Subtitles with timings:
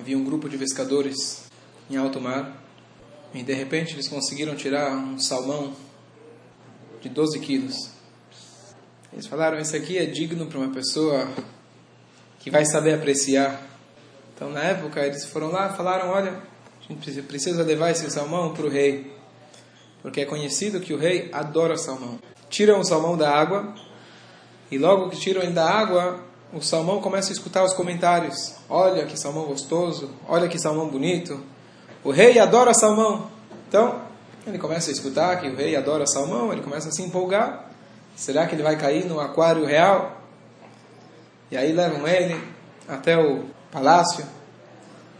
[0.00, 1.42] havia um grupo de pescadores
[1.90, 2.56] em alto mar
[3.34, 5.74] e de repente eles conseguiram tirar um salmão
[7.02, 7.90] de 12 quilos.
[9.12, 11.28] Eles falaram: Esse aqui é digno para uma pessoa
[12.38, 13.60] que vai saber apreciar.
[14.34, 18.64] Então, na época, eles foram lá falaram: Olha, a gente precisa levar esse salmão para
[18.64, 19.14] o rei,
[20.00, 22.18] porque é conhecido que o rei adora salmão.
[22.48, 23.74] Tiram o salmão da água
[24.70, 28.56] e logo que tiram ele da água, o salmão começa a escutar os comentários.
[28.68, 31.40] Olha que salmão gostoso, olha que salmão bonito.
[32.02, 33.30] O rei adora salmão.
[33.68, 34.02] Então,
[34.46, 37.70] ele começa a escutar que o rei adora salmão, ele começa a se empolgar.
[38.16, 40.20] Será que ele vai cair no aquário real?
[41.50, 42.40] E aí levam ele
[42.88, 44.24] até o palácio.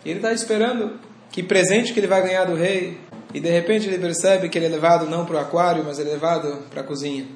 [0.05, 0.99] E ele está esperando
[1.31, 2.99] que presente que ele vai ganhar do rei.
[3.33, 6.03] E de repente ele percebe que ele é levado não para o aquário, mas é
[6.03, 7.27] levado para a cozinha.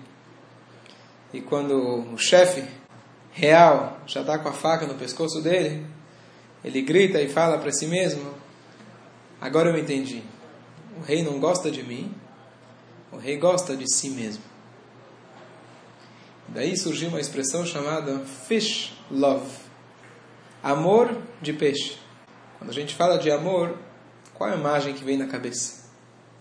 [1.32, 2.64] E quando o chefe
[3.34, 5.86] real já está com a faca no pescoço dele,
[6.64, 8.32] ele grita e fala para si mesmo:
[9.40, 10.22] Agora eu entendi.
[10.96, 12.14] O rei não gosta de mim,
[13.12, 14.42] o rei gosta de si mesmo.
[16.48, 19.64] Daí surgiu uma expressão chamada fish love
[20.64, 21.98] amor de peixe.
[22.56, 23.76] Quando a gente fala de amor,
[24.32, 25.90] qual é a imagem que vem na cabeça?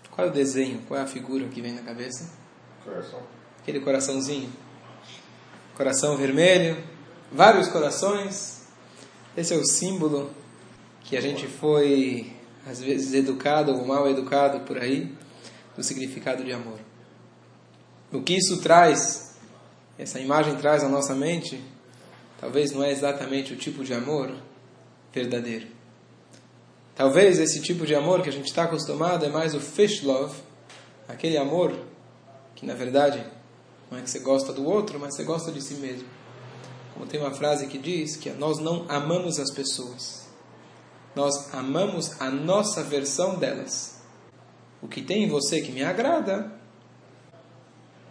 [0.09, 0.81] Qual é o desenho?
[0.87, 2.31] Qual é a figura que vem na cabeça?
[2.85, 3.19] Coração.
[3.61, 4.49] Aquele coraçãozinho.
[5.75, 6.81] Coração vermelho,
[7.33, 8.61] vários corações.
[9.35, 10.31] Esse é o símbolo
[11.01, 12.31] que a gente foi,
[12.65, 15.11] às vezes, educado ou mal educado por aí,
[15.75, 16.79] do significado de amor.
[18.11, 19.35] O que isso traz,
[19.97, 21.59] essa imagem traz à nossa mente,
[22.39, 24.31] talvez não é exatamente o tipo de amor
[25.11, 25.67] verdadeiro.
[26.95, 30.35] Talvez esse tipo de amor que a gente está acostumado é mais o fish love,
[31.07, 31.75] aquele amor
[32.53, 33.25] que na verdade
[33.89, 36.07] não é que você gosta do outro, mas você gosta de si mesmo.
[36.93, 40.27] Como tem uma frase que diz que nós não amamos as pessoas,
[41.15, 44.01] nós amamos a nossa versão delas.
[44.81, 46.51] O que tem em você que me agrada,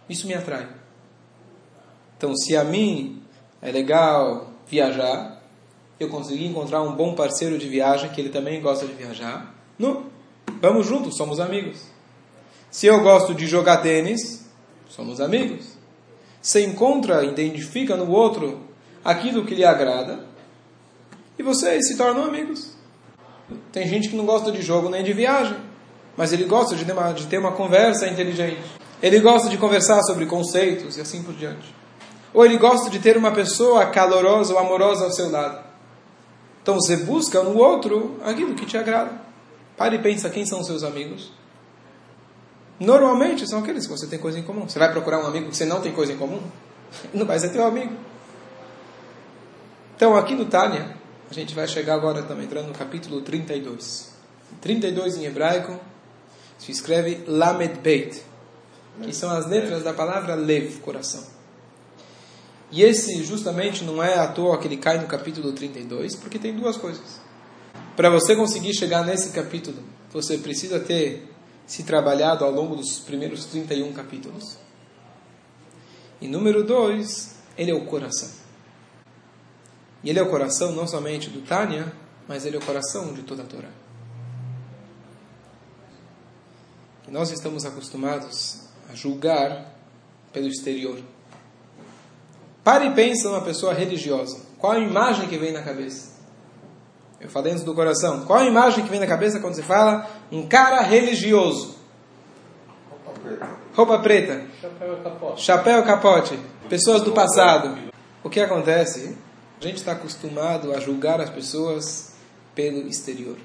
[0.09, 0.67] isso me atrai.
[2.17, 3.21] Então, se a mim
[3.61, 5.41] é legal viajar,
[5.99, 10.07] eu consegui encontrar um bom parceiro de viagem que ele também gosta de viajar, não,
[10.61, 11.81] vamos juntos, somos amigos.
[12.69, 14.49] Se eu gosto de jogar tênis,
[14.89, 15.77] somos amigos.
[16.41, 18.61] Você encontra, identifica no outro
[19.03, 20.25] aquilo que lhe agrada
[21.37, 22.71] e vocês se tornam amigos.
[23.71, 25.57] Tem gente que não gosta de jogo nem de viagem,
[26.15, 28.61] mas ele gosta de ter uma, de ter uma conversa inteligente.
[29.01, 31.73] Ele gosta de conversar sobre conceitos e assim por diante.
[32.33, 35.63] Ou ele gosta de ter uma pessoa calorosa ou amorosa ao seu lado.
[36.61, 39.11] Então você busca no outro aquilo que te agrada.
[39.75, 41.31] Pare e pensa quem são seus amigos.
[42.79, 44.67] Normalmente são aqueles que você tem coisa em comum.
[44.67, 46.41] Você vai procurar um amigo que você não tem coisa em comum?
[47.13, 47.91] Não vai ser teu amigo.
[49.95, 50.95] Então aqui no Tânia,
[51.29, 54.11] a gente vai chegar agora, estamos entrando no capítulo 32.
[54.61, 55.79] 32 em hebraico
[56.57, 58.23] se escreve Lamed Beit,
[59.01, 61.23] que são as letras da palavra Lev, coração.
[62.71, 66.55] E esse justamente não é à toa que ele cai no capítulo 32, porque tem
[66.55, 67.21] duas coisas.
[67.95, 69.77] Para você conseguir chegar nesse capítulo,
[70.11, 71.29] você precisa ter
[71.67, 74.57] se trabalhado ao longo dos primeiros 31 capítulos.
[76.19, 78.42] E número 2, ele é o coração.
[80.03, 81.91] E ele é o coração não somente do Tânia,
[82.27, 83.69] mas ele é o coração de toda a Torá.
[87.07, 89.73] E nós estamos acostumados a julgar
[90.31, 90.99] pelo exterior.
[92.63, 94.41] Pare e pense numa pessoa religiosa.
[94.57, 96.13] Qual a imagem que vem na cabeça?
[97.19, 98.25] Eu falei antes do coração.
[98.25, 101.75] Qual a imagem que vem na cabeça quando você fala um cara religioso?
[103.05, 103.47] Roupa preta.
[103.75, 105.41] Roupa preta, Chapéu capote.
[105.41, 106.39] chapéu capote,
[106.69, 107.77] pessoas do passado.
[108.23, 109.17] O que acontece?
[109.63, 112.15] A gente está acostumado a julgar as pessoas
[112.53, 113.37] pelo exterior.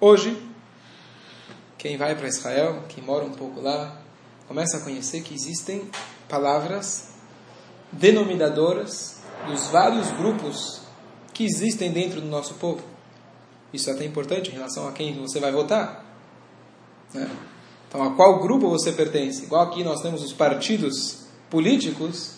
[0.00, 0.42] Hoje,
[1.76, 4.00] quem vai para Israel, quem mora um pouco lá,
[4.46, 5.90] começa a conhecer que existem
[6.26, 7.10] palavras
[7.92, 10.80] denominadoras dos vários grupos
[11.34, 12.82] que existem dentro do nosso povo.
[13.70, 16.02] Isso é até importante em relação a quem você vai votar.
[17.12, 17.30] Né?
[17.86, 19.44] Então, a qual grupo você pertence?
[19.44, 22.37] Igual aqui nós temos os partidos políticos,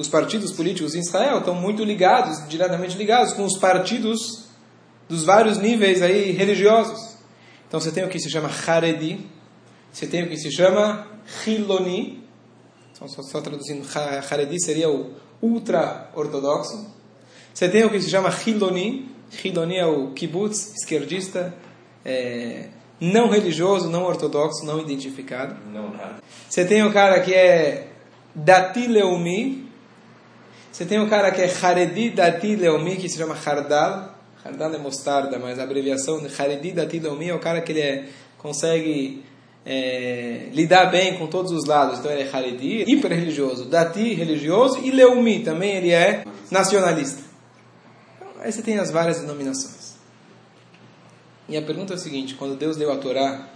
[0.00, 4.46] os partidos políticos em Israel estão muito ligados, diretamente ligados com os partidos
[5.08, 7.16] dos vários níveis aí religiosos.
[7.68, 9.26] Então você tem o que se chama Haredi,
[9.92, 11.06] você tem o que se chama
[11.46, 12.24] Hiloni,
[12.92, 13.86] então, só, só traduzindo,
[14.30, 16.86] Haredi seria o ultra-ortodoxo.
[17.54, 19.08] Você tem o que se chama Hiloni,
[19.42, 21.54] Hiloni é o kibbutz, esquerdista,
[22.04, 22.68] é,
[23.00, 25.56] não religioso, não ortodoxo, não identificado.
[25.72, 26.22] Não nada.
[26.48, 27.88] Você tem o cara que é
[28.34, 29.69] Dati Leumi.
[30.72, 34.14] Você tem o cara que é Haredi Dati Leumi, que se chama Hardal.
[34.44, 37.80] Hardal é mostarda, mas a abreviação de Haredi Dati Leumi é o cara que ele
[37.80, 38.04] é,
[38.38, 39.24] consegue
[39.66, 41.98] é, lidar bem com todos os lados.
[41.98, 47.22] Então ele é Haredi, hiper religioso, Dati religioso e Leumi também ele é nacionalista.
[48.16, 49.94] Então, aí você tem as várias denominações.
[51.48, 53.48] E a pergunta é a seguinte: quando Deus deu a Torá,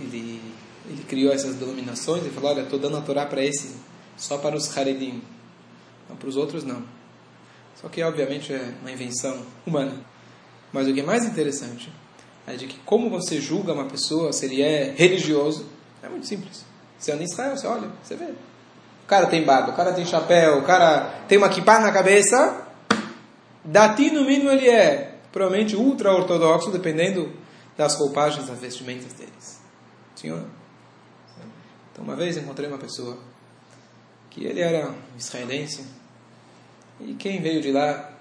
[0.00, 0.40] ele,
[0.88, 3.76] ele criou essas denominações e falou: Olha, estou dando a Torá para esse,
[4.16, 5.22] só para os Haredim,
[6.12, 6.82] não para os outros não.
[7.80, 9.94] Só que, obviamente, é uma invenção humana.
[10.72, 11.92] Mas o que é mais interessante
[12.46, 15.66] é de que como você julga uma pessoa, se ele é religioso,
[16.02, 16.64] é muito simples.
[16.98, 18.26] Você anda em Israel, você olha, você vê.
[18.26, 22.66] O cara tem barba, o cara tem chapéu, o cara tem uma kippah na cabeça.
[23.64, 27.32] Dati, no mínimo, ele é provavelmente ultra-ortodoxo, dependendo
[27.76, 29.60] das roupagens, das vestimentas deles.
[30.14, 30.44] Senhor?
[31.92, 33.18] Então, uma vez encontrei uma pessoa
[34.30, 35.84] que ele era um israelense,
[37.00, 38.12] e quem veio de lá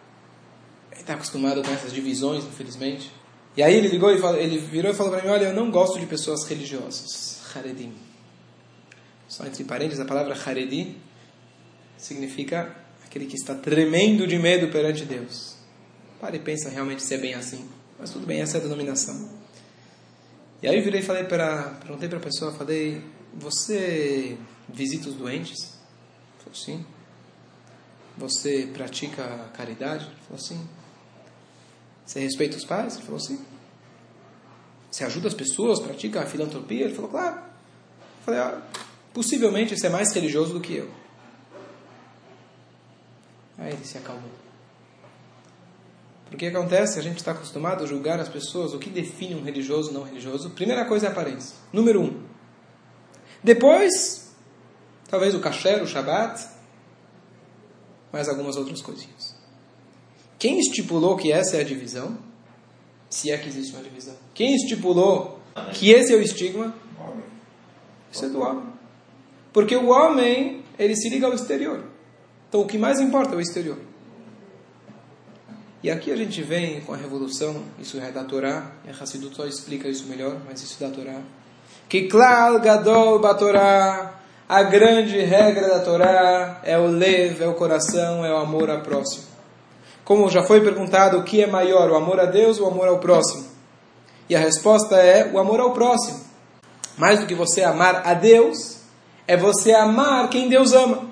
[0.91, 3.11] está acostumado com essas divisões, infelizmente.
[3.55, 5.69] E aí ele ligou e falou, ele virou e falou para mim: Olha, eu não
[5.69, 7.41] gosto de pessoas religiosas.
[7.53, 7.93] Haredim.
[9.27, 10.97] Só entre parênteses, a palavra Haredi
[11.97, 12.75] significa
[13.05, 15.55] aquele que está tremendo de medo perante Deus.
[16.19, 17.69] Pare e pensa realmente se é bem assim.
[17.97, 19.29] Mas tudo bem, essa é a denominação.
[20.61, 23.01] E aí eu virei e falei para, perguntei para a pessoa, falei,
[23.33, 24.37] você
[24.67, 25.77] visita os doentes?
[26.39, 26.85] Falou, sim.
[28.21, 30.05] Você pratica caridade?
[30.05, 30.69] Ele falou sim.
[32.05, 32.95] Você respeita os pais?
[32.95, 33.43] Ele falou sim.
[34.91, 35.79] Você ajuda as pessoas?
[35.79, 36.85] Pratica a filantropia?
[36.85, 37.37] Ele falou, claro.
[37.37, 38.61] Eu falei, ah,
[39.11, 40.91] possivelmente você é mais religioso do que eu.
[43.57, 44.29] Aí ele se acalmou.
[46.29, 49.91] Porque acontece, a gente está acostumado a julgar as pessoas, o que define um religioso
[49.91, 50.51] não religioso.
[50.51, 51.55] Primeira coisa é a aparência.
[51.73, 52.23] Número um.
[53.43, 54.31] Depois,
[55.09, 56.60] talvez o kasher, o shabat,
[58.11, 59.35] mais algumas outras coisinhas.
[60.37, 62.17] Quem estipulou que essa é a divisão?
[63.09, 64.15] Se é que existe uma divisão.
[64.33, 65.39] Quem estipulou
[65.73, 66.73] que esse é o estigma?
[68.11, 68.65] Isso é do homem.
[69.53, 71.83] Porque o homem, ele se liga ao exterior.
[72.49, 73.77] Então o que mais importa é o exterior.
[75.83, 79.35] E aqui a gente vem com a revolução, isso é da Torá, e a Hassidut
[79.35, 81.21] só explica isso melhor, mas isso é da Torá.
[81.89, 84.10] Que klal gadol batorá,
[84.51, 88.81] a grande regra da Torá é o lev, é o coração, é o amor ao
[88.81, 89.23] próximo.
[90.03, 92.89] Como já foi perguntado, o que é maior, o amor a Deus ou o amor
[92.89, 93.45] ao próximo?
[94.27, 96.19] E a resposta é o amor ao próximo.
[96.97, 98.79] Mais do que você amar a Deus,
[99.25, 101.09] é você amar quem Deus ama.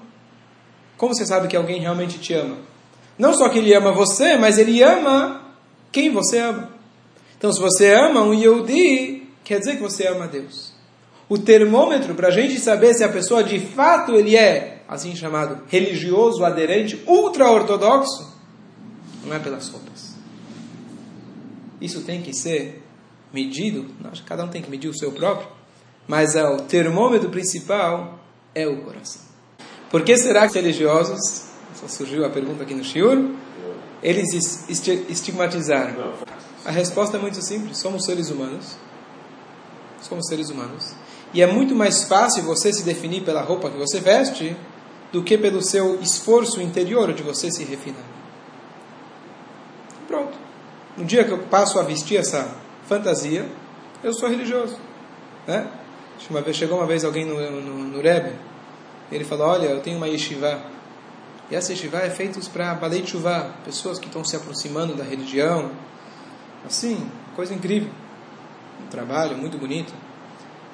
[0.98, 2.58] Como você sabe que alguém realmente te ama?
[3.18, 5.46] Não só que ele ama você, mas ele ama
[5.94, 6.72] quem você ama.
[7.38, 10.78] Então, se você ama um Yehudi, quer dizer que você ama a Deus
[11.30, 15.64] o termômetro para a gente saber se a pessoa de fato ele é assim chamado
[15.68, 18.36] religioso, aderente, ultra-ortodoxo,
[19.24, 20.16] não é pelas roupas.
[21.80, 22.84] Isso tem que ser
[23.32, 23.86] medido,
[24.26, 25.48] cada um tem que medir o seu próprio,
[26.08, 28.20] mas é o termômetro principal
[28.56, 29.22] é o coração.
[29.92, 33.36] Por que será que os religiosos, só surgiu a pergunta aqui no Shiur,
[34.02, 34.68] eles
[35.08, 36.14] estigmatizaram?
[36.66, 38.76] A resposta é muito simples, somos seres humanos,
[40.02, 40.96] somos seres humanos,
[41.34, 44.56] e é muito mais fácil você se definir pela roupa que você veste
[45.12, 48.04] do que pelo seu esforço interior de você se refinar.
[50.08, 50.38] Pronto.
[50.98, 52.56] No dia que eu passo a vestir essa
[52.88, 53.46] fantasia,
[54.04, 54.78] eu sou religioso.
[55.48, 55.68] Né?
[56.30, 58.36] Uma vez, chegou uma vez alguém no, no, no Rebbe,
[59.12, 60.62] ele falou, olha, eu tenho uma yeshiva.
[61.50, 65.72] E essa yeshiva é feita para balei chuvá, pessoas que estão se aproximando da religião.
[66.66, 67.90] Assim, coisa incrível.
[68.84, 69.94] Um trabalho muito bonito.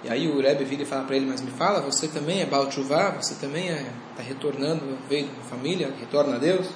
[0.05, 2.45] E aí o Rebbe vira e fala para ele, mas me fala, você também é
[2.45, 3.15] Baal Tshuva?
[3.19, 3.85] Você também está é,
[4.15, 6.67] tá retornando, veio da família, retorna a Deus?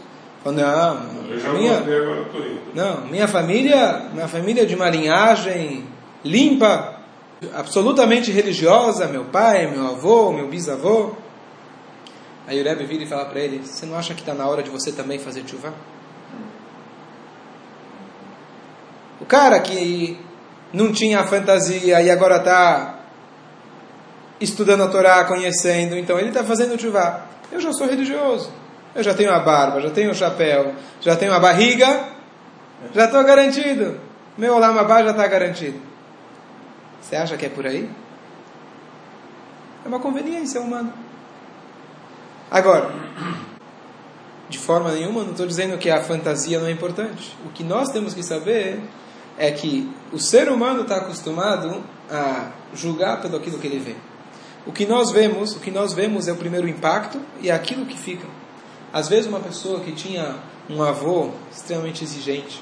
[0.44, 1.80] Fala, não, minha,
[2.74, 5.86] não, minha família, minha família é de uma linhagem
[6.26, 7.02] limpa,
[7.54, 11.12] absolutamente religiosa, meu pai, meu avô, meu bisavô.
[12.48, 14.64] Aí o Rebbe vira e fala para ele, você não acha que está na hora
[14.64, 15.72] de você também fazer Tshuva?
[19.22, 20.18] O cara que
[20.74, 22.99] não tinha fantasia e agora está
[24.40, 27.26] estudando a Torá, conhecendo, então ele está fazendo chuvá.
[27.52, 28.52] Eu já sou religioso.
[28.96, 32.08] Eu já tenho a barba, já tenho o chapéu, já tenho a barriga,
[32.94, 34.00] já estou garantido.
[34.38, 35.80] Meu lamabá já está garantido.
[37.02, 37.90] Você acha que é por aí?
[39.86, 40.94] É uma conveniência humana.
[42.50, 42.92] Agora,
[44.50, 47.38] de forma nenhuma, não estou dizendo que a fantasia não é importante.
[47.46, 48.82] O que nós temos que saber
[49.38, 53.96] é que o ser humano está acostumado a julgar pelo aquilo que ele vê.
[54.66, 57.86] O que nós vemos, o que nós vemos é o primeiro impacto e é aquilo
[57.86, 58.28] que fica.
[58.92, 60.36] Às vezes uma pessoa que tinha
[60.70, 62.62] um avô extremamente exigente,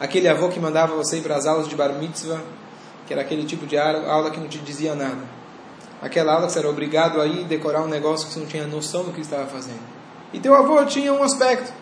[0.00, 2.40] aquele avô que mandava você ir para as aulas de bar mitzvah,
[3.06, 5.36] que era aquele tipo de aula que não te dizia nada.
[6.02, 8.66] Aquela aula que você era obrigado a ir decorar um negócio que você não tinha
[8.66, 9.80] noção do que estava fazendo.
[10.32, 11.72] E teu avô tinha um aspecto.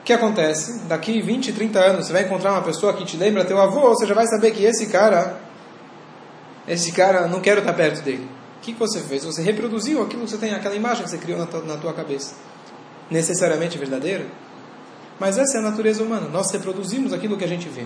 [0.00, 0.80] O que acontece?
[0.86, 4.06] Daqui 20, 30 anos, você vai encontrar uma pessoa que te lembra teu avô, você
[4.06, 5.40] já vai saber que esse cara,
[6.66, 8.28] esse cara, não quero estar perto dele.
[8.58, 9.24] O que você fez?
[9.24, 11.92] Você reproduziu aquilo que você tem, aquela imagem que você criou na tua, na tua
[11.92, 12.34] cabeça.
[13.10, 14.26] Necessariamente verdadeira?
[15.20, 16.28] Mas essa é a natureza humana.
[16.28, 17.84] Nós reproduzimos aquilo que a gente vê.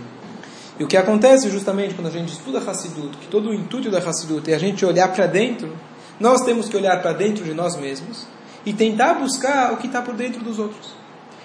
[0.78, 3.98] E o que acontece justamente quando a gente estuda Hassidut, que todo o intuito da
[3.98, 5.76] Hassidut é a gente olhar para dentro,
[6.20, 8.26] nós temos que olhar para dentro de nós mesmos
[8.64, 10.94] e tentar buscar o que está por dentro dos outros.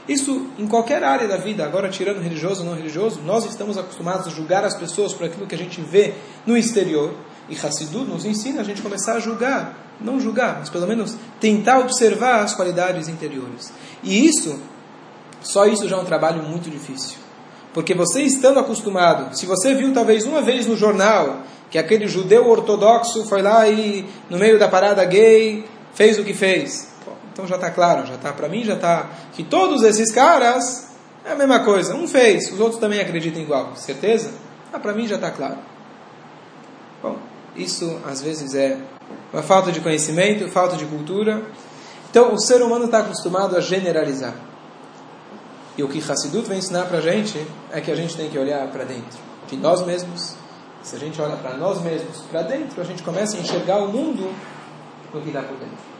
[0.07, 4.27] Isso em qualquer área da vida, agora tirando religioso ou não religioso, nós estamos acostumados
[4.27, 6.13] a julgar as pessoas por aquilo que a gente vê
[6.45, 7.13] no exterior.
[7.48, 11.79] E Hassidut nos ensina a gente começar a julgar, não julgar, mas pelo menos tentar
[11.79, 13.72] observar as qualidades interiores.
[14.01, 14.60] E isso,
[15.41, 17.17] só isso já é um trabalho muito difícil.
[17.74, 21.39] Porque você estando acostumado, se você viu talvez uma vez no jornal
[21.72, 26.33] que aquele judeu ortodoxo foi lá e no meio da parada gay fez o que
[26.33, 26.92] fez,
[27.33, 30.93] então já está claro, já está para mim já está que todos esses caras
[31.25, 34.31] é a mesma coisa, um fez, os outros também acreditam igual, certeza?
[34.71, 35.57] Ah, para mim já está claro.
[37.01, 37.17] Bom,
[37.55, 38.77] isso às vezes é
[39.31, 41.43] uma falta de conhecimento, falta de cultura.
[42.09, 44.35] Então o ser humano está acostumado a generalizar.
[45.77, 48.37] E o que Hassidut vem ensinar para a gente é que a gente tem que
[48.37, 50.35] olhar para dentro de nós mesmos.
[50.83, 53.87] Se a gente olha para nós mesmos, para dentro, a gente começa a enxergar o
[53.87, 54.33] mundo
[55.13, 55.92] no que dá por dentro.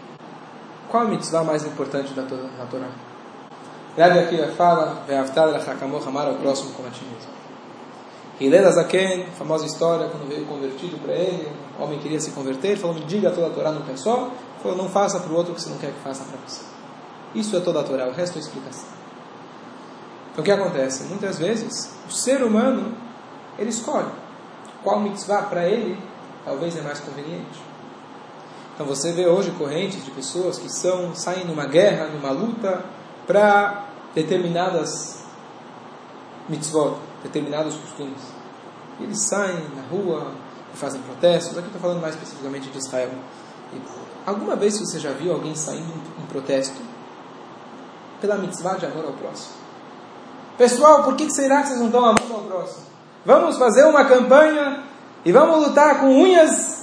[0.94, 2.88] Qual a mitzvah mais importante da, da Torá?
[3.98, 7.32] Rabi aqui fala, Ve'avtar lachakamoch amar ao próximo como a ti mesmo.
[8.40, 12.80] Hillel Azaken, famosa história, quando veio convertido para ele, o homem queria se converter, ele
[12.80, 14.30] falou, diga toda a Torá num pé só,
[14.62, 16.62] falou, não faça para o outro o que você não quer que faça para você.
[17.34, 18.90] Isso é toda a Torá, o resto é explicação.
[20.32, 21.06] Então o que acontece?
[21.06, 22.96] Muitas vezes o ser humano
[23.58, 24.12] ele escolhe
[24.84, 25.98] qual mitzvah para ele
[26.46, 27.73] talvez é mais conveniente.
[28.74, 32.84] Então você vê hoje correntes de pessoas que são saem numa guerra, numa luta
[33.28, 35.24] para determinadas
[36.50, 38.22] mitzvot, determinados costumes.
[39.00, 40.32] E eles saem na rua
[40.74, 41.58] e fazem protestos.
[41.58, 43.12] Aqui estou falando mais especificamente de Israel.
[43.74, 43.82] E
[44.26, 46.82] alguma vez você já viu alguém saindo em protesto
[48.20, 49.54] pela mitzvah de amor ao próximo?
[50.58, 52.86] Pessoal, por que será que vocês não estão amando ao próximo?
[53.26, 54.84] Vamos fazer uma campanha
[55.26, 56.83] e vamos lutar com unhas,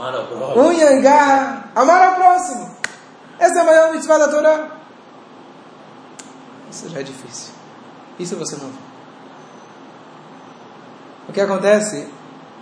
[0.00, 0.64] Amar ao próximo.
[0.64, 2.74] unha e garra, amar ao próximo.
[3.38, 4.70] Essa é a maior mitzvah da Torá.
[6.70, 7.52] Isso já é difícil.
[8.18, 8.78] Isso você não vê.
[11.28, 12.08] O que acontece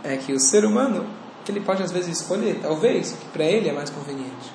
[0.03, 1.07] é que o ser humano,
[1.49, 4.53] ele pode às vezes escolher, talvez, o que para ele é mais conveniente.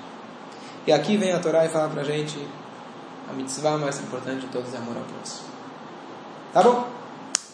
[0.85, 2.37] E aqui vem a Torá e fala para a gente
[3.29, 5.47] a mitzvah mais importante de todos é amor ao próximo.
[6.51, 6.87] Tá bom?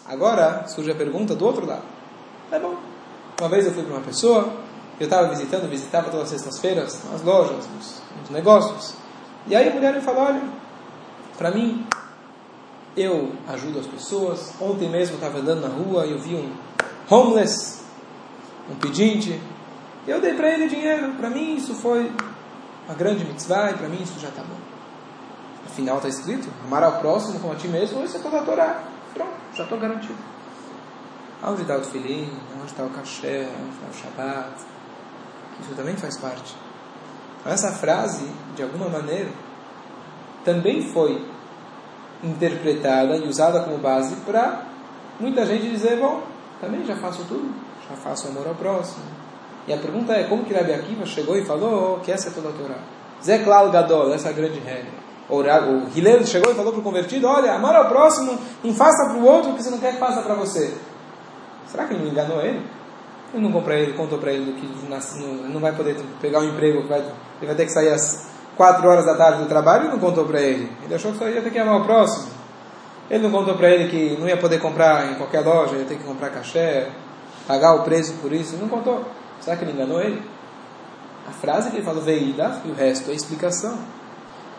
[0.07, 1.83] Agora surge a pergunta do outro lado.
[2.50, 2.75] Tá bom.
[3.39, 4.51] Uma vez eu fui para uma pessoa,
[5.00, 8.94] eu estava visitando, visitava todas as sextas-feiras as lojas, os, os negócios.
[9.48, 10.41] E aí a mulher me falou: olha,
[11.38, 11.86] para mim,
[12.98, 14.53] eu ajudo as pessoas.
[14.60, 16.51] Ontem mesmo eu estava andando na rua e eu vi um
[17.10, 17.82] homeless,
[18.70, 19.39] um pedinte.
[20.06, 21.13] E eu dei para ele dinheiro.
[21.13, 22.12] Para mim isso foi
[22.86, 24.58] uma grande mitzvah e para mim isso já está bom.
[25.65, 28.84] Afinal está escrito, amar ao próximo como a ti mesmo, isso é toda a Torá.
[29.13, 30.18] Pronto, já estou garantido.
[31.44, 32.29] Onde está o tefilim?
[32.58, 33.48] Onde está o caché?
[33.62, 34.68] Onde está o shabat?
[35.62, 36.56] Isso também faz parte.
[37.46, 39.30] Essa frase, de alguma maneira,
[40.44, 41.25] também foi
[42.24, 44.66] interpretada e usada como base para
[45.20, 46.24] muita gente dizer, bom,
[46.60, 47.54] também já faço tudo,
[47.89, 49.04] já faço amor ao próximo.
[49.68, 52.50] E a pergunta é, como que Rabi Akiva chegou e falou que essa é toda
[52.50, 52.80] a Torá?
[53.24, 54.92] Zé Gadol, essa é a grande regra.
[55.30, 55.42] O
[55.96, 59.25] Hillel chegou e falou para o convertido, olha, amar ao próximo, não faça para o
[59.25, 60.75] outro o que você não quer que faça para você.
[61.68, 62.66] Será que ele não enganou ele?
[63.33, 67.00] Ele não comprou ele, contou para ele que não vai poder pegar um emprego, vai,
[67.00, 70.25] ele vai ter que sair às 4 horas da tarde do trabalho e não contou
[70.25, 70.71] para ele.
[70.83, 72.31] Ele achou que só ia ter que amar o próximo.
[73.09, 75.98] Ele não contou para ele que não ia poder comprar em qualquer loja, ia ter
[75.98, 76.88] que comprar cachê,
[77.48, 78.55] pagar o preço por isso.
[78.55, 79.05] Ele não contou.
[79.39, 80.21] Será que ele enganou ele?
[81.27, 83.77] A frase que ele falou, veída, e o resto é explicação.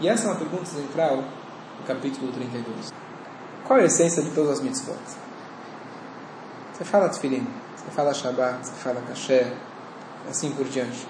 [0.00, 2.92] E essa é uma pergunta central do capítulo 32.
[3.66, 4.96] Qual é a essência de todas as mitzvot?
[6.72, 7.46] Você fala tefilim,
[7.80, 9.52] você fala Shabbat, você fala Kasher,
[10.28, 11.06] assim por diante.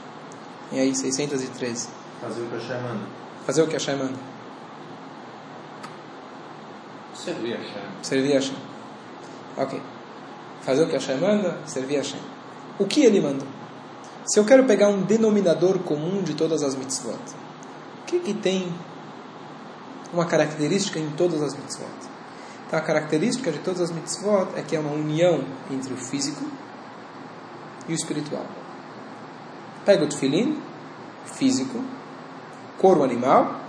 [0.70, 1.88] E aí, 613.
[2.20, 3.06] Fazer o que Hashem manda.
[3.44, 4.18] Fazer o que Hashem manda.
[7.14, 7.82] Servir Hashem.
[8.02, 8.56] Servir Hashem.
[9.56, 9.82] Ok.
[10.62, 12.20] Fazer o que Hashem manda, servir Hashem.
[12.78, 13.44] O que ele manda?
[14.24, 17.18] Se eu quero pegar um denominador comum de todas as mitzvot,
[18.02, 18.72] o que, que tem
[20.12, 21.90] uma característica em todas as mitzvot?
[22.70, 26.44] Então, a característica de todas as mitzvot é que é uma união entre o físico
[27.88, 28.46] e o espiritual.
[29.84, 30.56] Pega o tefilim,
[31.24, 31.82] físico,
[32.78, 33.60] couro animal,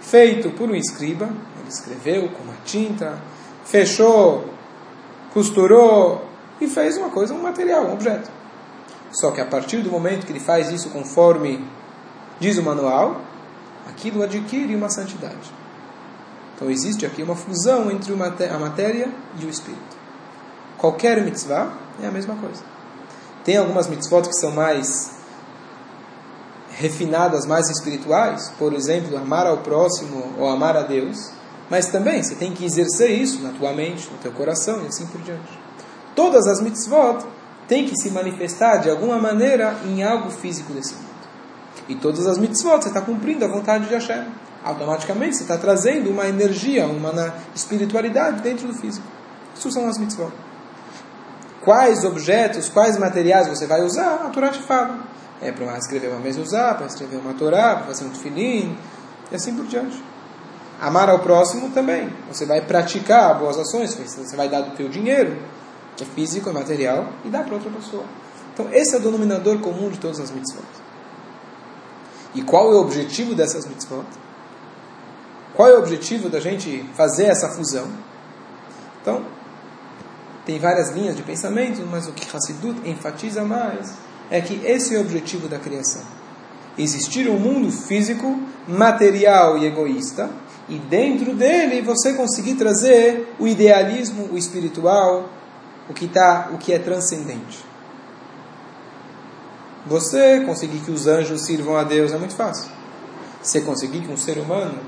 [0.00, 3.20] feito por um escriba, ele escreveu com uma tinta,
[3.64, 4.52] fechou,
[5.32, 6.26] costurou
[6.60, 8.28] e fez uma coisa, um material, um objeto.
[9.12, 11.64] Só que a partir do momento que ele faz isso conforme
[12.40, 13.20] diz o manual,
[13.86, 15.48] aquilo adquire uma santidade.
[16.58, 19.08] Então existe aqui uma fusão entre a matéria
[19.40, 19.96] e o espírito.
[20.76, 21.72] Qualquer mitzvah
[22.02, 22.62] é a mesma coisa.
[23.44, 25.12] Tem algumas mitzvot que são mais
[26.70, 31.30] refinadas, mais espirituais, por exemplo, amar ao próximo ou amar a Deus,
[31.70, 35.06] mas também você tem que exercer isso na tua mente, no teu coração e assim
[35.06, 35.60] por diante.
[36.16, 37.24] Todas as mitzvot
[37.68, 41.06] têm que se manifestar de alguma maneira em algo físico desse mundo.
[41.88, 44.26] E todas as mitzvot você está cumprindo a vontade de Hashem
[44.68, 49.06] automaticamente você está trazendo uma energia, uma espiritualidade dentro do físico.
[49.56, 50.30] Isso são as mitzvot.
[51.64, 54.98] Quais objetos, quais materiais você vai usar, a Torá te fala.
[55.40, 58.76] É para escrever uma usar, para escrever uma Torá, para fazer um tefilim,
[59.32, 60.02] e assim por diante.
[60.80, 62.12] Amar ao próximo também.
[62.30, 65.36] Você vai praticar boas ações, você vai dar do teu dinheiro,
[65.96, 68.04] que é físico, é material, e dá para outra pessoa.
[68.52, 70.62] Então, esse é o denominador comum de todas as mitzvot.
[72.34, 74.04] E qual é o objetivo dessas mitzvot?
[75.54, 77.88] Qual é o objetivo da gente fazer essa fusão?
[79.00, 79.24] Então,
[80.44, 83.92] tem várias linhas de pensamento, mas o que Hassidut enfatiza mais
[84.30, 86.02] é que esse é o objetivo da criação.
[86.76, 90.30] Existir um mundo físico, material e egoísta,
[90.68, 95.28] e dentro dele você conseguir trazer o idealismo, o espiritual,
[95.88, 97.64] o que, tá, o que é transcendente.
[99.86, 102.70] Você conseguir que os anjos sirvam a Deus é muito fácil.
[103.42, 104.78] Você conseguir que um ser humano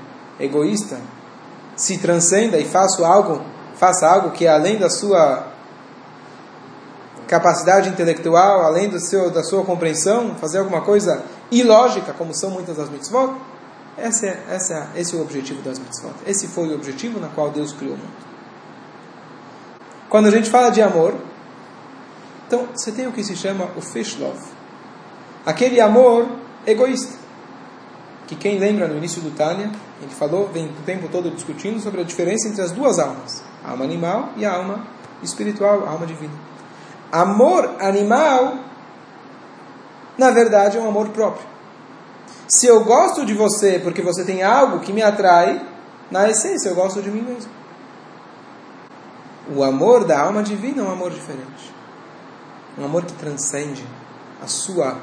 [0.41, 0.99] egoísta,
[1.75, 3.41] se transcenda e faça algo,
[3.75, 5.47] faça algo que é além da sua
[7.27, 12.75] capacidade intelectual, além do seu, da sua compreensão, fazer alguma coisa ilógica, como são muitas
[12.75, 13.35] das mitzvot,
[13.97, 16.13] esse é, é, esse é o objetivo das mitzvot.
[16.25, 18.31] Esse foi o objetivo na qual Deus criou o mundo.
[20.09, 21.15] Quando a gente fala de amor,
[22.47, 24.43] então você tem o que se chama o fish love.
[25.45, 26.27] Aquele amor
[26.65, 27.20] egoísta
[28.31, 29.69] que quem lembra no início do Tânia,
[30.01, 33.71] ele falou, vem o tempo todo discutindo sobre a diferença entre as duas almas, a
[33.71, 34.87] alma animal e a alma
[35.21, 36.31] espiritual, a alma divina.
[37.11, 38.55] Amor animal,
[40.17, 41.45] na verdade, é um amor próprio.
[42.47, 45.61] Se eu gosto de você porque você tem algo que me atrai,
[46.09, 47.51] na essência eu gosto de mim mesmo.
[49.53, 51.73] O amor da alma divina é um amor diferente.
[52.79, 53.85] Um amor que transcende
[54.41, 54.97] a sua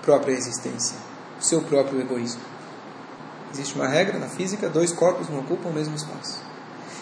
[0.00, 1.05] própria existência
[1.40, 2.40] seu próprio egoísmo.
[3.52, 6.40] Existe uma regra na física: dois corpos não ocupam o mesmo espaço.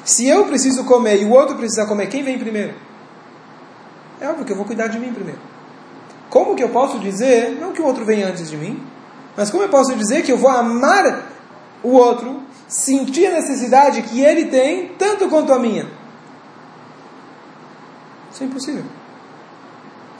[0.04, 2.74] Se eu preciso comer e o outro precisa comer, quem vem primeiro?
[4.20, 5.40] É óbvio que eu vou cuidar de mim primeiro.
[6.28, 8.82] Como que eu posso dizer, não que o outro venha antes de mim,
[9.36, 11.26] mas como eu posso dizer que eu vou amar
[11.82, 15.88] o outro, sentir a necessidade que ele tem, tanto quanto a minha?
[18.32, 18.84] Isso é impossível.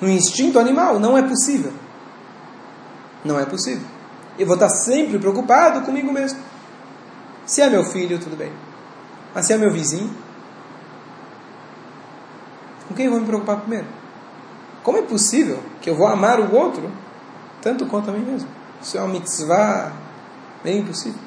[0.00, 1.72] No instinto animal, não é possível.
[3.24, 3.87] Não é possível.
[4.38, 6.40] Eu vou estar sempre preocupado comigo mesmo.
[7.47, 8.53] Se é meu filho, tudo bem.
[9.35, 10.11] Mas se é meu vizinho,
[12.88, 13.87] com quem eu vou me preocupar primeiro?
[14.83, 16.90] Como é possível que eu vou amar o outro
[17.62, 18.49] tanto quanto a mim mesmo?
[18.83, 19.92] Isso é uma mitzvah
[20.62, 21.20] bem impossível.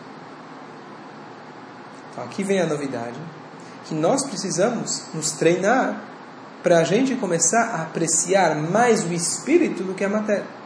[2.11, 3.19] Então aqui vem a novidade,
[3.85, 6.01] que nós precisamos nos treinar
[6.61, 10.56] para a gente começar a apreciar mais o espírito do que a matéria.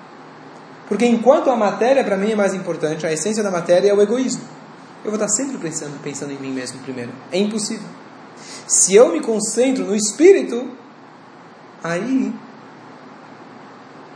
[0.91, 4.01] Porque enquanto a matéria para mim é mais importante, a essência da matéria é o
[4.01, 4.43] egoísmo.
[5.05, 7.13] Eu vou estar sempre pensando, pensando em mim mesmo primeiro.
[7.31, 7.87] É impossível.
[8.67, 10.69] Se eu me concentro no espírito,
[11.81, 12.35] aí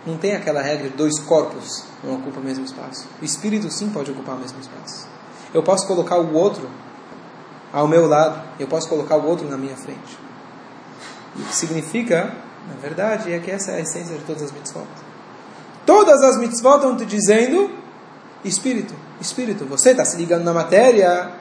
[0.05, 3.07] não tem aquela regra de dois corpos não ocupam o mesmo espaço.
[3.21, 5.07] O espírito sim pode ocupar o mesmo espaço.
[5.53, 6.69] Eu posso colocar o outro
[7.71, 10.19] ao meu lado, eu posso colocar o outro na minha frente.
[11.37, 12.35] o que significa,
[12.67, 15.04] na verdade, é que essa é a essência de todas as mitzvot.
[15.85, 17.69] Todas as mitzvot estão te dizendo
[18.43, 19.65] espírito, espírito.
[19.65, 21.31] Você está se ligando na matéria,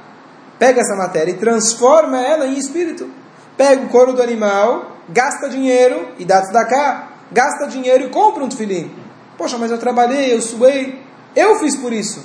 [0.58, 3.08] pega essa matéria e transforma ela em espírito.
[3.56, 7.10] Pega o couro do animal, gasta dinheiro e dá da cá.
[7.32, 8.92] Gasta dinheiro e compra um tefilim.
[9.38, 11.02] Poxa, mas eu trabalhei, eu suei,
[11.34, 12.24] eu fiz por isso.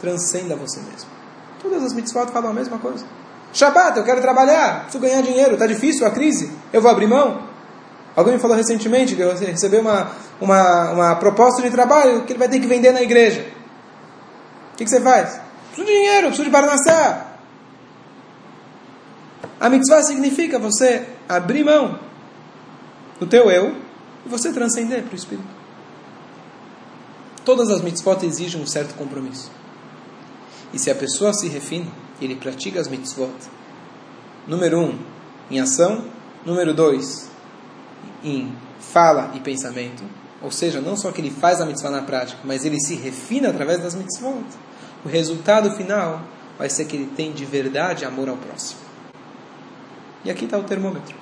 [0.00, 1.08] Transcenda você mesmo.
[1.62, 3.04] Todas as mitzvot falam a mesma coisa.
[3.52, 7.53] Shabbat, eu quero trabalhar, preciso ganhar dinheiro, está difícil a crise, eu vou abrir mão.
[8.16, 12.38] Alguém me falou recentemente que você recebeu uma, uma, uma proposta de trabalho que ele
[12.38, 13.44] vai ter que vender na igreja.
[14.72, 15.40] O que, que você faz?
[15.68, 17.26] Preciso de dinheiro, preciso de Barnassá.
[19.58, 21.98] A mitzvah significa você abrir mão
[23.18, 23.74] do teu eu
[24.24, 25.48] e você transcender para o Espírito.
[27.44, 29.50] Todas as mitzvot exigem um certo compromisso.
[30.72, 31.86] E se a pessoa se refina,
[32.20, 33.32] ele pratica as mitzvot,
[34.46, 34.98] número um,
[35.50, 36.04] em ação,
[36.44, 37.30] número dois,
[38.24, 40.02] em fala e pensamento,
[40.42, 43.50] ou seja, não só que ele faz a mitzvah na prática, mas ele se refina
[43.50, 44.44] através das mitzvot.
[45.04, 46.22] O resultado final
[46.58, 48.80] vai ser que ele tem de verdade amor ao próximo.
[50.24, 51.14] E aqui está o termômetro.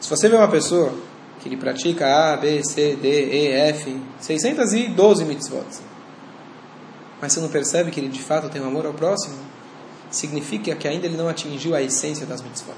[0.00, 0.92] Se você vê uma pessoa
[1.40, 5.66] que ele pratica A, B, C, D, E, F, 612 mitzvot,
[7.20, 9.36] mas você não percebe que ele de fato tem um amor ao próximo,
[10.10, 12.76] significa que ainda ele não atingiu a essência das mitzvot.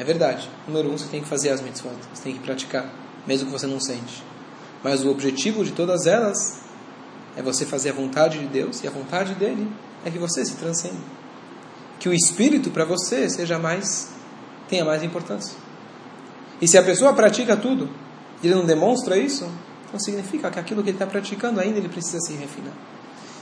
[0.00, 0.48] É verdade.
[0.66, 1.92] Número um, você tem que fazer as mitzvot.
[2.14, 2.90] Você tem que praticar,
[3.26, 4.24] mesmo que você não sente.
[4.82, 6.58] Mas o objetivo de todas elas
[7.36, 9.70] é você fazer a vontade de Deus e a vontade dele
[10.02, 10.96] é que você se transcenda.
[11.98, 14.08] Que o espírito para você seja mais
[14.70, 15.54] tenha mais importância.
[16.62, 17.90] E se a pessoa pratica tudo
[18.42, 19.50] e ele não demonstra isso,
[19.86, 22.72] então significa que aquilo que ele está praticando ainda ele precisa se refinar.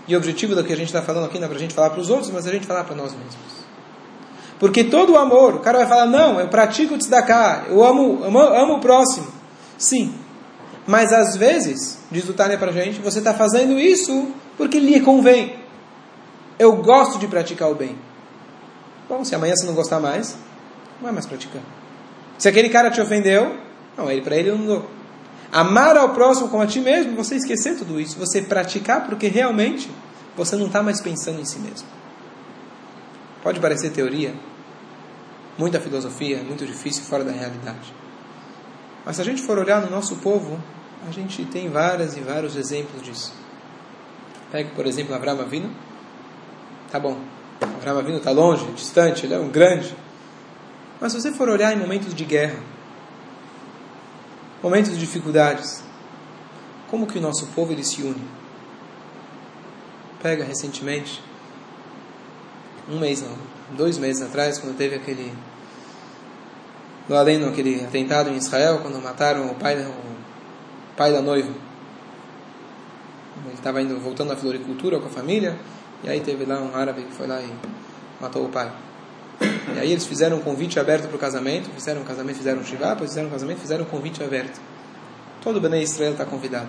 [0.09, 1.73] E o objetivo do que a gente está falando aqui não é para a gente
[1.73, 3.68] falar para os outros, mas a gente falar para nós mesmos.
[4.59, 8.25] Porque todo o amor, o cara vai falar, não, eu pratico o tzedakah, eu amo,
[8.25, 9.29] amo, amo o próximo.
[9.77, 10.13] Sim,
[10.87, 15.01] mas às vezes, diz o Tânia para a gente, você está fazendo isso porque lhe
[15.01, 15.57] convém.
[16.59, 17.97] Eu gosto de praticar o bem.
[19.09, 20.37] Bom, se amanhã você não gostar mais,
[20.97, 21.63] não vai mais praticar.
[22.37, 23.57] Se aquele cara te ofendeu,
[23.97, 24.91] não, ele para ele eu não dou.
[25.53, 29.91] Amar ao próximo como a ti mesmo, você esquecer tudo isso, você praticar porque realmente
[30.37, 31.87] você não está mais pensando em si mesmo.
[33.49, 34.35] Pode parecer teoria,
[35.57, 37.95] muita filosofia, muito difícil, fora da realidade.
[39.07, 40.63] Mas se a gente for olhar no nosso povo,
[41.09, 43.33] a gente tem vários e vários exemplos disso.
[44.53, 45.71] Pega, por exemplo, Avraham Avinu.
[46.93, 47.19] Tá bom,
[47.63, 49.97] Avraham Avinu está longe, distante, ele é um grande.
[51.01, 52.63] Mas se você for olhar em momentos de guerra,
[54.63, 55.83] momentos de dificuldades,
[56.87, 58.29] como que o nosso povo ele se une?
[60.23, 61.27] Pega recentemente,
[62.89, 63.37] um mês não,
[63.77, 65.33] dois meses atrás, quando teve aquele
[67.09, 71.51] do além aquele atentado em Israel, quando mataram o pai, o pai da noiva.
[73.47, 75.57] Ele estava indo voltando à floricultura com a família,
[76.05, 77.51] e aí teve lá um árabe que foi lá e
[78.21, 78.71] matou o pai.
[79.75, 82.65] E aí eles fizeram um convite aberto para o casamento, fizeram um casamento, fizeram um
[82.65, 84.61] shivá, depois fizeram um casamento, fizeram um convite aberto.
[85.43, 86.69] Todo Bnei Israel está convidado.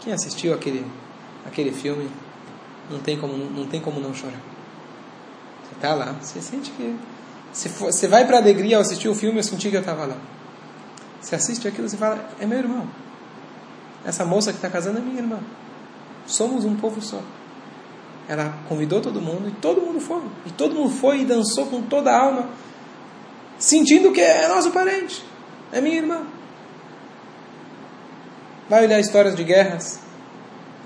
[0.00, 0.84] Quem assistiu aquele,
[1.46, 2.10] aquele filme,
[2.90, 4.40] não tem como não, tem como não chorar.
[5.74, 6.96] Está lá, você sente que...
[7.52, 9.80] Se for, você vai para a alegria ao assistir o filme, eu senti que eu
[9.80, 10.16] estava lá.
[11.20, 12.88] Você assiste aquilo, você fala, é meu irmão.
[14.04, 15.38] Essa moça que está casando é minha irmã.
[16.26, 17.20] Somos um povo só.
[18.28, 20.22] Ela convidou todo mundo e todo mundo foi.
[20.46, 22.48] E todo mundo foi e dançou com toda a alma,
[23.58, 25.24] sentindo que é nosso parente,
[25.70, 26.22] é minha irmã.
[28.68, 30.00] Vai olhar histórias de guerras,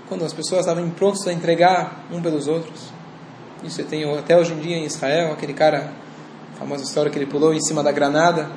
[0.09, 2.96] quando as pessoas estavam prontas a entregar um pelos outros.
[3.63, 5.93] Isso tem até hoje em dia em Israel, aquele cara,
[6.55, 8.51] a famosa história que ele pulou em cima da granada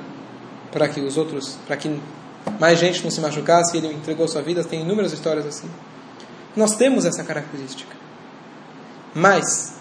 [0.71, 1.99] para que os outros, para que
[2.59, 4.63] mais gente não se machucasse, ele entregou sua vida.
[4.63, 5.69] Tem inúmeras histórias assim.
[6.55, 7.95] Nós temos essa característica.
[9.13, 9.75] Mas,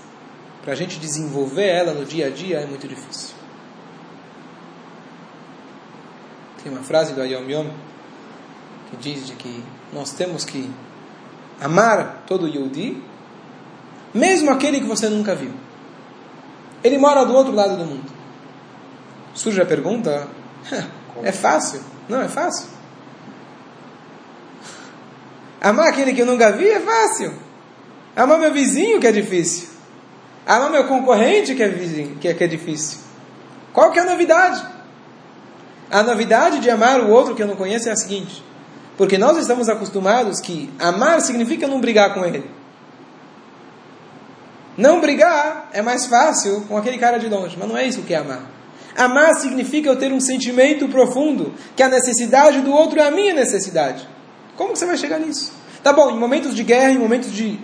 [0.63, 3.35] para a gente desenvolver ela no dia a dia é muito difícil.
[6.63, 7.71] Tem uma frase do Ayom Yom
[8.91, 10.71] que diz de que nós temos que
[11.61, 13.03] amar todo Yehudi,
[14.15, 15.53] mesmo aquele que você nunca viu.
[16.83, 18.11] Ele mora do outro lado do mundo.
[19.35, 20.29] Surge a pergunta:
[21.23, 21.81] é fácil?
[22.09, 22.69] Não, é fácil.
[25.61, 27.35] Amar aquele que eu nunca vi é fácil.
[28.15, 29.69] Amar meu vizinho que é difícil.
[30.47, 32.99] Amar meu concorrente que é, vizinho, que é, que é difícil.
[33.73, 34.65] Qual que é a novidade?
[35.91, 38.43] A novidade de amar o outro que eu não conheço é a seguinte.
[38.97, 42.45] Porque nós estamos acostumados que amar significa não brigar com ele.
[44.79, 48.15] Não brigar é mais fácil com aquele cara de longe, mas não é isso que
[48.15, 48.43] é amar.
[48.97, 53.35] Amar significa eu ter um sentimento profundo, que a necessidade do outro é a minha
[53.35, 54.09] necessidade.
[54.57, 55.53] Como que você vai chegar nisso?
[55.83, 57.59] Tá bom, em momentos de guerra, em momentos de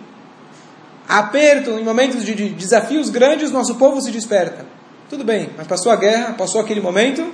[1.08, 4.66] aperto, em momentos de, de desafios grandes, nosso povo se desperta.
[5.08, 7.32] Tudo bem, mas passou a guerra, passou aquele momento,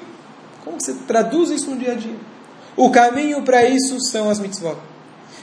[0.63, 2.17] como que você traduz isso no dia a dia?
[2.77, 4.77] O caminho para isso são as mitzvot.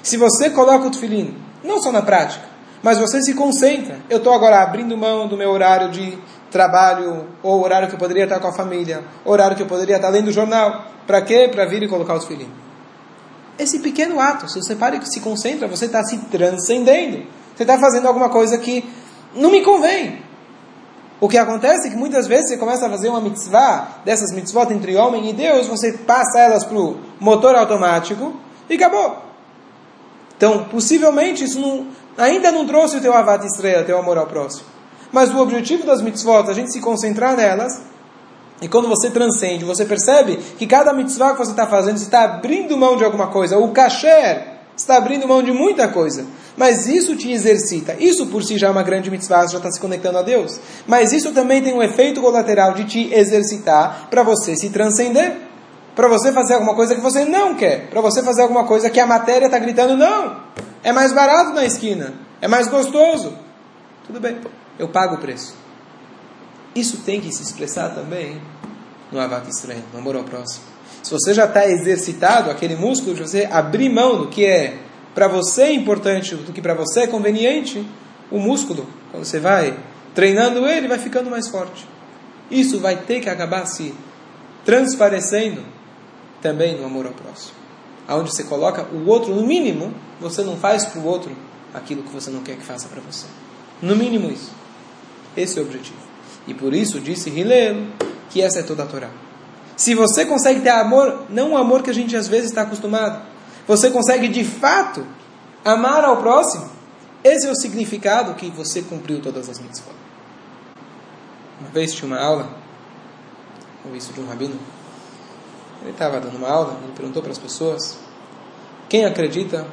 [0.03, 3.99] Se você coloca o tefilim, não só na prática, mas você se concentra.
[4.09, 6.17] Eu estou agora abrindo mão do meu horário de
[6.51, 10.09] trabalho, ou horário que eu poderia estar com a família, horário que eu poderia estar
[10.09, 10.85] lendo o jornal.
[11.05, 11.49] Para quê?
[11.51, 12.53] Para vir e colocar os filhinhos.
[13.57, 17.25] Esse pequeno ato, se você para e se concentra, você está se transcendendo.
[17.55, 18.87] Você está fazendo alguma coisa que
[19.33, 20.21] não me convém.
[21.19, 24.71] O que acontece é que muitas vezes você começa a fazer uma mitzvah, dessas mitzvot
[24.71, 29.23] entre homem e Deus, você passa elas para o motor automático e acabou.
[30.37, 31.87] Então, possivelmente, isso não,
[32.17, 34.65] ainda não trouxe o teu avat estrela, teu amor ao próximo.
[35.11, 37.81] Mas o objetivo das mitzvot, a gente se concentrar nelas,
[38.61, 42.23] e quando você transcende, você percebe que cada mitzvah que você está fazendo, você está
[42.23, 43.57] abrindo mão de alguma coisa.
[43.57, 46.25] O kasher está abrindo mão de muita coisa.
[46.55, 47.95] Mas isso te exercita.
[47.99, 50.59] Isso por si já é uma grande mitzvah, você já está se conectando a Deus.
[50.87, 55.35] Mas isso também tem um efeito colateral de te exercitar para você se transcender.
[55.95, 57.89] Para você fazer alguma coisa que você não quer.
[57.89, 60.37] Para você fazer alguma coisa que a matéria está gritando não.
[60.87, 62.13] É mais barato na esquina.
[62.39, 63.37] É mais gostoso.
[64.05, 64.39] Tudo bem,
[64.79, 65.53] eu pago o preço.
[66.73, 68.41] Isso tem que se expressar também
[69.11, 70.63] no avat estranho, no amor ao próximo.
[71.03, 74.79] Se você já está exercitado, aquele músculo de você abrir mão do que é
[75.13, 77.85] para você importante, do que para você é conveniente,
[78.31, 79.77] o músculo, quando você vai
[80.15, 81.85] treinando ele, vai ficando mais forte.
[82.49, 83.93] Isso vai ter que acabar se
[84.63, 85.65] transparecendo
[86.41, 87.56] também no amor ao próximo.
[88.07, 91.35] Aonde você coloca o outro, no mínimo, você não faz para o outro
[91.73, 93.25] aquilo que você não quer que faça para você.
[93.81, 94.51] No mínimo isso.
[95.35, 95.97] Esse é o objetivo.
[96.47, 97.87] E por isso disse Hillel
[98.29, 99.09] que essa é toda a Torá.
[99.75, 103.21] Se você consegue ter amor, não o amor que a gente às vezes está acostumado,
[103.67, 105.05] você consegue de fato
[105.63, 106.69] amar ao próximo,
[107.23, 109.93] esse é o significado que você cumpriu todas as mitzvot.
[111.59, 112.49] Uma vez tinha uma aula,
[113.85, 114.57] ouvi isso de um rabino,
[115.81, 117.97] ele estava dando uma aula, ele perguntou para as pessoas,
[118.89, 119.65] quem acredita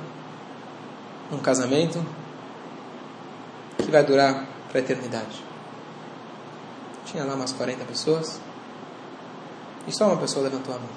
[1.31, 2.05] num casamento
[3.79, 5.43] que vai durar para a eternidade?
[7.07, 8.41] Tinha lá umas 40 pessoas,
[9.87, 10.89] e só uma pessoa levantou a mão.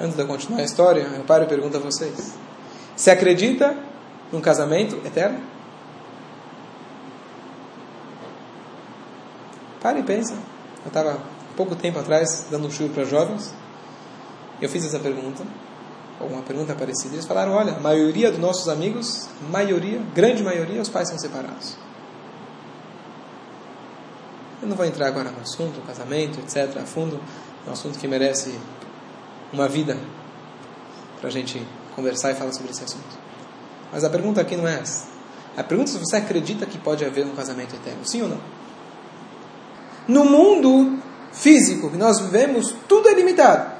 [0.00, 2.34] Antes de eu continuar a história, eu paro e pergunto a vocês:
[2.96, 3.76] Você acredita
[4.32, 5.40] num casamento eterno?
[9.80, 10.34] Para e pensa.
[10.84, 11.20] Eu estava
[11.56, 13.52] pouco tempo atrás dando um show para jovens.
[14.60, 15.44] Eu fiz essa pergunta,
[16.20, 17.14] ou uma pergunta parecida.
[17.14, 21.76] Eles falaram: Olha, a maioria dos nossos amigos, maioria, grande maioria, os pais são separados.
[24.62, 27.20] Eu não vou entrar agora no assunto, casamento, etc., a fundo,
[27.66, 28.56] é um assunto que merece
[29.52, 29.98] uma vida
[31.18, 33.18] para a gente conversar e falar sobre esse assunto.
[33.92, 35.08] Mas a pergunta aqui não é essa.
[35.56, 38.40] A pergunta é se você acredita que pode haver um casamento eterno, sim ou não?
[40.06, 43.72] No mundo físico que nós vivemos, tudo é limitado.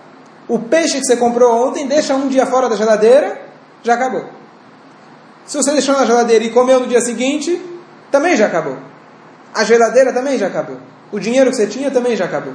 [0.48, 3.40] O peixe que você comprou ontem, deixa um dia fora da geladeira,
[3.82, 4.24] já acabou.
[5.44, 7.60] Se você deixou na geladeira e comeu no dia seguinte,
[8.10, 8.76] também já acabou.
[9.54, 10.78] A geladeira também já acabou.
[11.10, 12.54] O dinheiro que você tinha também já acabou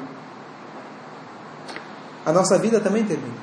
[2.28, 3.38] a nossa vida também termina.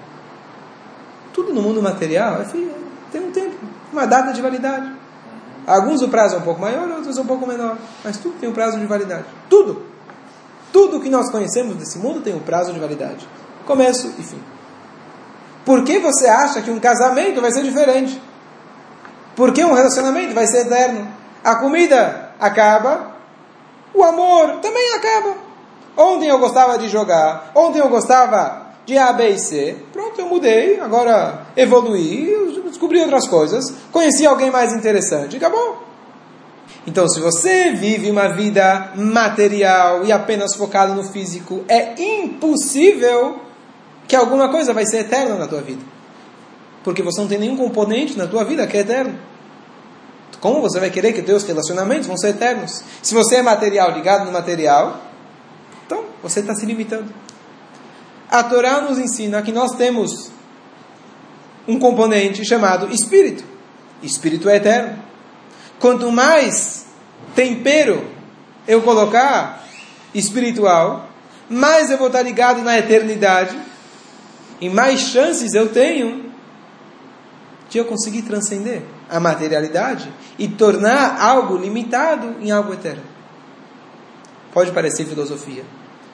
[1.32, 3.56] Tudo no mundo material é tem um tempo,
[3.90, 4.92] uma data de validade.
[5.66, 8.52] Alguns o prazo é um pouco maior, outros um pouco menor, mas tudo tem um
[8.52, 9.24] prazo de validade.
[9.48, 9.86] Tudo.
[10.74, 13.28] Tudo que nós conhecemos desse mundo tem um prazo de validade.
[13.64, 14.42] Começo e fim.
[15.64, 18.20] Por que você acha que um casamento vai ser diferente?
[19.36, 21.06] Por que um relacionamento vai ser eterno?
[21.44, 23.12] A comida acaba,
[23.94, 25.36] o amor também acaba.
[25.96, 29.76] Ontem eu gostava de jogar, ontem eu gostava de A, B e C.
[29.92, 35.93] Pronto, eu mudei, agora evoluí, descobri outras coisas, conheci alguém mais interessante, acabou.
[36.86, 43.40] Então, se você vive uma vida material e apenas focado no físico, é impossível
[44.06, 45.82] que alguma coisa vai ser eterna na tua vida.
[46.82, 49.18] Porque você não tem nenhum componente na tua vida que é eterno.
[50.40, 52.82] Como você vai querer que teus relacionamentos vão ser eternos?
[53.02, 55.00] Se você é material ligado no material,
[55.86, 57.24] então você está se limitando
[58.34, 60.32] a Torá nos ensina que nós temos
[61.68, 63.44] um componente chamado espírito.
[64.02, 64.98] Espírito é eterno.
[65.78, 66.86] Quanto mais
[67.34, 68.04] tempero
[68.66, 69.64] eu colocar
[70.14, 71.08] espiritual,
[71.48, 73.58] mais eu vou estar ligado na eternidade
[74.60, 76.32] e mais chances eu tenho
[77.68, 83.02] de eu conseguir transcender a materialidade e tornar algo limitado em algo eterno.
[84.52, 85.64] Pode parecer filosofia,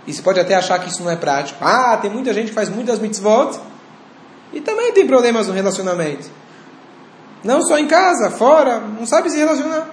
[0.06, 1.62] e você pode até achar que isso não é prático.
[1.62, 3.58] Ah, tem muita gente que faz muitas mitzvot
[4.52, 6.30] e também tem problemas no relacionamento.
[7.42, 9.88] Não só em casa, fora, não sabe se relacionar.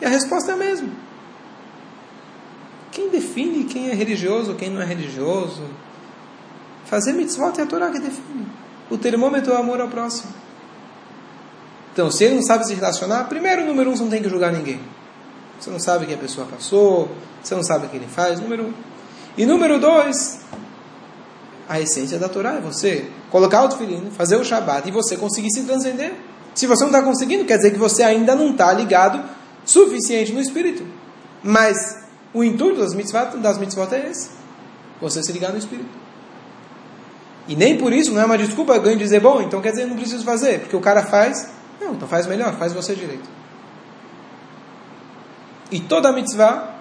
[0.00, 0.88] E a resposta é a mesma.
[2.90, 5.62] Quem define quem é religioso, quem não é religioso?
[6.86, 8.46] Fazer mitzvot é a Torá que define.
[8.88, 10.32] O termômetro é o amor ao próximo.
[11.92, 14.52] Então, se ele não sabe se relacionar, primeiro, número um, você não tem que julgar
[14.52, 14.80] ninguém.
[15.58, 17.10] Você não sabe o que a pessoa passou,
[17.42, 18.72] você não sabe o que ele faz, número um.
[19.36, 20.40] E número dois,
[21.68, 25.50] a essência da Torá é você colocar o tefilin, fazer o Shabat e você conseguir
[25.50, 26.14] se transcender.
[26.54, 29.22] Se você não está conseguindo, quer dizer que você ainda não está ligado
[29.64, 30.84] suficiente no Espírito.
[31.42, 32.00] Mas
[32.32, 34.30] O intuito das mitzvot, das mitzvot é esse.
[35.00, 35.88] Você se ligar no Espírito.
[37.48, 39.96] E nem por isso não é uma desculpa ganho dizer, bom, então quer dizer, não
[39.96, 41.50] preciso fazer, porque o cara faz.
[41.80, 43.28] Não, então faz melhor, faz você direito.
[45.72, 46.76] E toda mitzvah,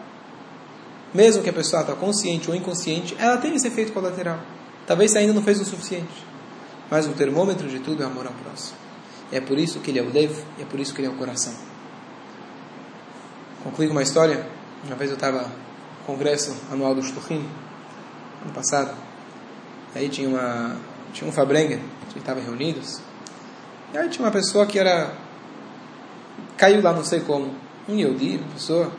[1.14, 4.40] mesmo que a pessoa está consciente ou inconsciente, ela tem esse efeito colateral.
[4.86, 6.28] Talvez você ainda não fez o suficiente.
[6.92, 8.78] Mas o termômetro de tudo é amor ao próximo.
[9.32, 11.16] É por isso que ele é o lev, é por isso que ele é o
[11.16, 11.54] coração.
[13.64, 14.46] Concluí com uma história.
[14.86, 17.46] Uma vez eu estava no congresso anual do Shtuchim,
[18.44, 18.96] ano passado.
[19.94, 20.78] Aí tinha uma
[21.14, 23.02] tinha um Fabrengen, que estavam reunidos.
[23.94, 25.14] E aí tinha uma pessoa que era
[26.56, 27.54] caiu lá, não sei como,
[27.88, 28.92] um Yehudi, uma pessoa.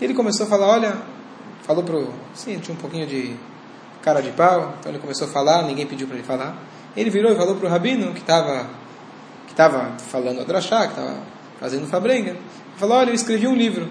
[0.00, 0.96] E ele começou a falar, olha,
[1.62, 3.36] falou pro, sim, tinha um pouquinho de
[4.02, 6.56] cara de pau, então ele começou a falar, ninguém pediu para ele falar.
[6.96, 8.68] Ele virou e falou pro rabino que estava
[9.58, 11.16] que tava falando a drachá, que estava
[11.58, 12.34] fazendo Fabrengen.
[12.34, 12.40] Ele
[12.76, 13.90] falou, olha, eu escrevi um livro.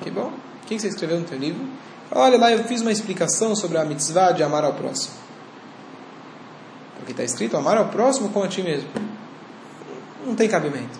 [0.00, 0.32] Que bom.
[0.62, 1.64] O que você escreveu no teu livro?
[2.10, 5.14] Olha lá, eu fiz uma explicação sobre a mitzvah de amar ao próximo.
[6.96, 8.88] Porque está escrito amar ao próximo como a ti mesmo.
[10.26, 10.98] Não tem cabimento.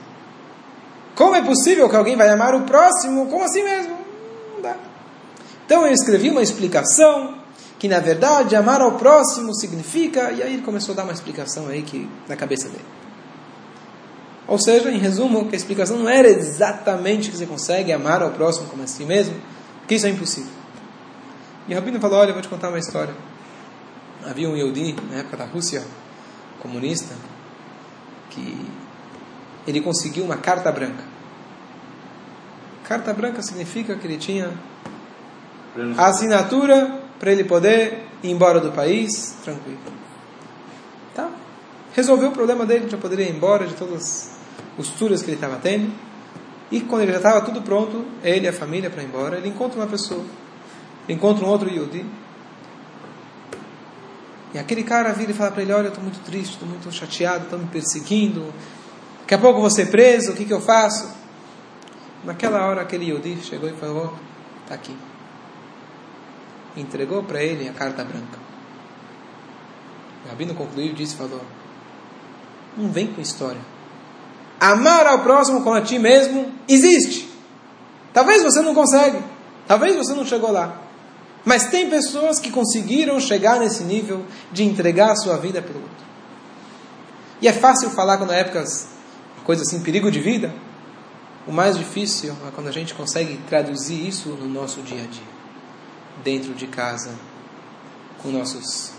[1.16, 3.98] Como é possível que alguém vai amar o próximo como assim mesmo?
[4.54, 4.76] Não dá.
[5.64, 7.34] Então eu escrevi uma explicação
[7.80, 11.66] que na verdade amar ao próximo significa, e aí ele começou a dar uma explicação
[11.66, 12.95] aí que na cabeça dele.
[14.48, 18.30] Ou seja, em resumo, que a explicação não era exatamente que você consegue amar ao
[18.30, 19.34] próximo como a si mesmo,
[19.80, 20.52] porque isso é impossível.
[21.68, 23.14] E Rabino falou: Olha, eu vou te contar uma história.
[24.24, 25.82] Havia um Yehudi, na época da Rússia
[26.60, 27.14] comunista,
[28.30, 28.56] que
[29.66, 31.02] ele conseguiu uma carta branca.
[32.84, 34.52] Carta branca significa que ele tinha
[35.96, 39.78] a assinatura para ele poder ir embora do país tranquilo.
[41.14, 41.30] Tá?
[41.94, 44.35] Resolveu o problema dele, já poderia ir embora de todas as
[44.76, 45.92] costuras que ele estava tendo.
[46.70, 49.48] E quando ele já estava tudo pronto, ele e a família para ir embora, ele
[49.48, 50.24] encontra uma pessoa
[51.08, 52.04] encontra um outro Yudi.
[54.54, 56.90] E aquele cara vira e fala para ele: Olha, eu estou muito triste, estou muito
[56.90, 58.52] chateado, estão me perseguindo.
[59.20, 61.12] Daqui a pouco vou ser preso, o que, que eu faço?
[62.24, 64.14] Naquela hora, aquele Yudi chegou e falou:
[64.62, 64.96] Está aqui.
[66.76, 68.38] Entregou para ele a carta branca.
[70.24, 71.42] O Rabino concluiu e disse: falou,
[72.76, 73.75] Não vem com história.
[74.58, 77.28] Amar ao próximo como a ti mesmo existe.
[78.12, 79.18] Talvez você não consegue.
[79.66, 80.82] Talvez você não chegou lá.
[81.44, 86.06] Mas tem pessoas que conseguiram chegar nesse nível de entregar a sua vida pelo outro.
[87.40, 88.88] E é fácil falar quando é épocas,
[89.44, 90.52] coisa assim, perigo de vida.
[91.46, 95.36] O mais difícil é quando a gente consegue traduzir isso no nosso dia a dia.
[96.24, 97.12] Dentro de casa,
[98.22, 98.92] com nossos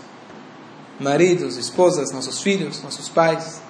[0.98, 3.60] maridos, esposas, nossos filhos, nossos pais,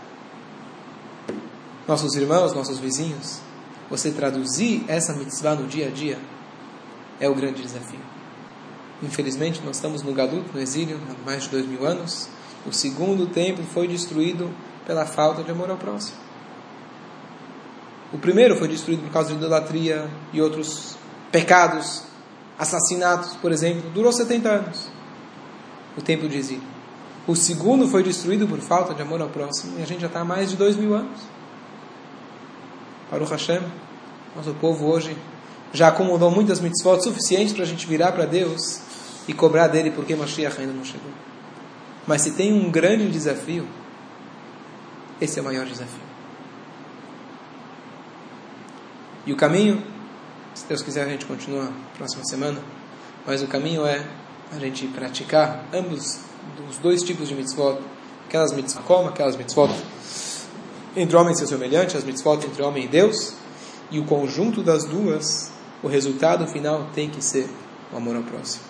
[1.88, 3.40] nossos irmãos, nossos vizinhos.
[3.90, 6.18] Você traduzir essa mitzvah no dia a dia
[7.18, 8.01] é o grande desafio.
[9.03, 12.29] Infelizmente, nós estamos no Galut, no exílio, há mais de dois mil anos.
[12.66, 14.51] O segundo templo foi destruído
[14.87, 16.18] pela falta de amor ao próximo.
[18.12, 20.96] O primeiro foi destruído por causa de idolatria e outros
[21.33, 22.03] pecados,
[22.59, 23.90] assassinatos, por exemplo.
[23.90, 24.88] Durou 70 anos
[25.96, 26.62] o templo de exílio.
[27.27, 30.20] O segundo foi destruído por falta de amor ao próximo e a gente já está
[30.20, 31.38] há mais de dois mil anos.
[33.11, 33.62] O Hashem,
[34.37, 35.16] nosso povo hoje
[35.73, 38.81] já acumulou muitas mitzvot suficientes para a gente virar para Deus
[39.27, 41.11] e cobrar dele porque Mashiach ainda não chegou.
[42.07, 43.66] Mas se tem um grande desafio,
[45.21, 46.09] esse é o maior desafio.
[49.27, 49.83] E o caminho,
[50.55, 52.61] se Deus quiser a gente continua na próxima semana,
[53.27, 54.05] mas o caminho é
[54.53, 56.21] a gente praticar ambos
[56.68, 57.79] os dois tipos de mitzvot,
[58.27, 59.71] aquelas mitzvot como, aquelas mitzvot
[60.96, 63.35] entre homem e seu semelhante, as mitzvot entre homem e Deus,
[63.90, 65.51] e o conjunto das duas
[65.83, 67.48] o resultado final tem que ser
[67.92, 68.64] o amor ao próximo.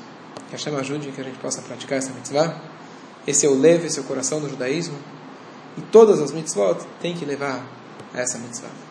[0.49, 2.55] Que Hashem ajude que a gente possa praticar essa mitzvah.
[3.27, 4.97] Esse é o leve, esse é o coração do judaísmo.
[5.77, 7.65] E todas as mitzvot têm que levar
[8.15, 8.88] a essa mitzvah.